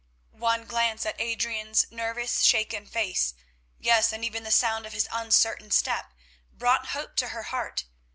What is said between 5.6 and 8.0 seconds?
step brought hope to her heart.